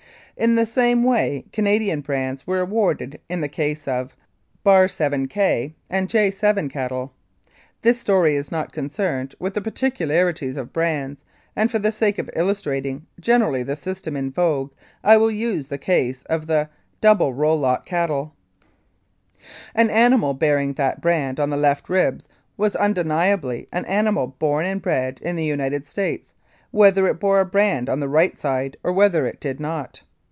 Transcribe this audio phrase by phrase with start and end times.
[0.37, 4.15] In the same way Cana dian brands were awarded in the case of
[4.65, 7.13] yK and J7 cattle.
[7.83, 11.23] This story is not concerned with the par ticularities of brands,
[11.55, 14.71] and for the sake of illustrating generally the system in vogue
[15.03, 16.69] I will take the case of the
[17.03, 18.33] V cattle.
[19.75, 22.27] An animal bearing that brand on the left ribs
[22.57, 26.33] was undeniably an animal born and bred in the United States,
[26.71, 30.01] whether it bore a brand on the right side or whether it did not.